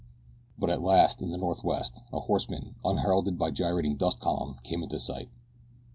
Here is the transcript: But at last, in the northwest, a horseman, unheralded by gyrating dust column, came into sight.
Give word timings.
But 0.57 0.71
at 0.71 0.81
last, 0.81 1.21
in 1.21 1.29
the 1.29 1.37
northwest, 1.37 2.01
a 2.11 2.21
horseman, 2.21 2.73
unheralded 2.83 3.37
by 3.37 3.51
gyrating 3.51 3.97
dust 3.97 4.19
column, 4.19 4.57
came 4.63 4.81
into 4.81 4.99
sight. 4.99 5.29